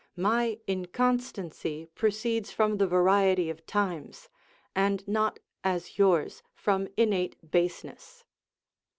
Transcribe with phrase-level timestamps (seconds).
[0.17, 4.29] My inconstancy proceeds from the variety of times,
[4.75, 8.23] and not as yours from innate baseness.